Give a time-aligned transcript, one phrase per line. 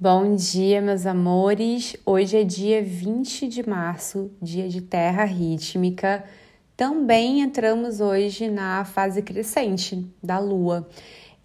[0.00, 1.96] Bom dia, meus amores.
[2.06, 6.24] Hoje é dia 20 de março, dia de terra rítmica.
[6.76, 10.88] Também entramos hoje na fase crescente da lua.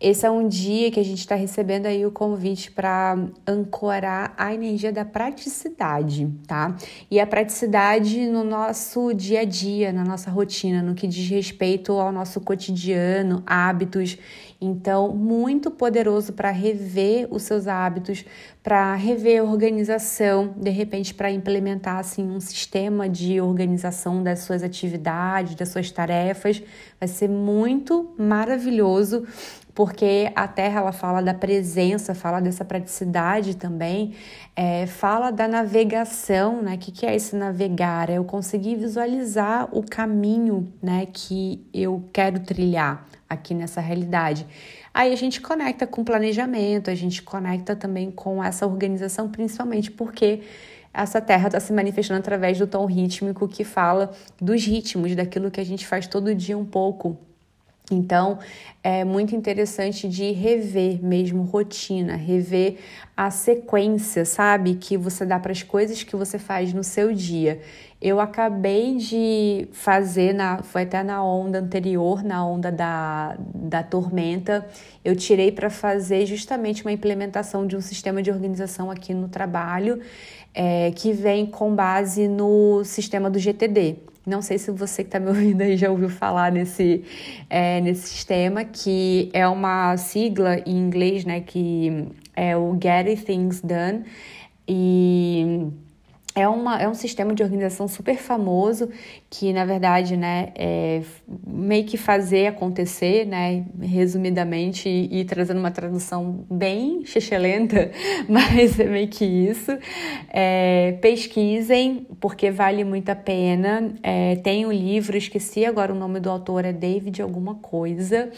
[0.04, 4.54] Esse é um dia que a gente está recebendo aí o convite para ancorar a
[4.54, 6.76] energia da praticidade, tá?
[7.10, 11.94] E a praticidade no nosso dia a dia, na nossa rotina, no que diz respeito
[11.94, 14.18] ao nosso cotidiano, hábitos.
[14.60, 18.26] Então, muito poderoso para rever os seus hábitos,
[18.62, 24.63] para rever a organização, de repente para implementar assim um sistema de organização das suas
[24.63, 26.62] atividades, das suas tarefas.
[26.99, 29.26] Vai ser muito maravilhoso
[29.73, 34.13] porque a Terra ela fala da presença, fala dessa praticidade também,
[34.55, 36.76] é, fala da navegação, né?
[36.76, 38.09] O que, que é esse navegar?
[38.09, 44.46] É eu conseguir visualizar o caminho, né, que eu quero trilhar aqui nessa realidade.
[44.94, 50.41] Aí a gente conecta com planejamento, a gente conecta também com essa organização, principalmente porque
[50.94, 55.60] essa terra está se manifestando através do tom rítmico que fala dos ritmos, daquilo que
[55.60, 57.18] a gente faz todo dia um pouco
[57.91, 58.39] então,
[58.81, 62.77] é muito interessante de rever mesmo rotina, rever
[63.15, 64.75] a sequência, sabe?
[64.75, 67.61] Que você dá para as coisas que você faz no seu dia.
[68.01, 74.65] Eu acabei de fazer, na, foi até na onda anterior, na onda da, da tormenta,
[75.03, 80.01] eu tirei para fazer justamente uma implementação de um sistema de organização aqui no trabalho,
[80.53, 84.12] é, que vem com base no sistema do GTD.
[84.25, 87.03] Não sei se você que está me ouvindo aí já ouviu falar nesse,
[87.49, 93.61] é, nesse sistema, que é uma sigla em inglês, né, que é o Getting Things
[93.61, 94.03] Done.
[94.67, 95.67] E
[96.35, 98.89] é, uma, é um sistema de organização super famoso
[99.29, 101.01] que, na verdade, né, é
[101.45, 107.03] meio que fazer acontecer, né, resumidamente, e, e trazendo uma tradução bem
[107.39, 107.91] lenta
[108.27, 109.77] mas é meio que isso.
[110.29, 113.93] É, pesquisem, porque vale muito a pena.
[114.01, 118.31] É, tem o um livro, esqueci agora o nome do autor, é David alguma coisa,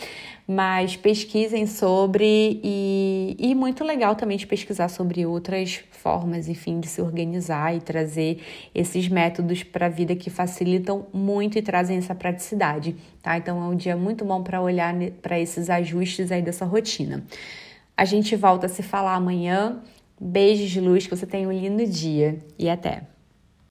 [0.48, 6.88] mas pesquisem sobre e, e muito legal também de pesquisar sobre outras formas, enfim, de
[6.88, 8.42] se organizar e trazer
[8.74, 13.38] esses métodos para a vida que facilitam muito e trazem essa praticidade, tá?
[13.38, 17.24] Então é um dia muito bom para olhar para esses ajustes aí dessa rotina.
[17.96, 19.82] A gente volta a se falar amanhã.
[20.20, 23.15] Beijos de luz, que você tenha um lindo dia e até!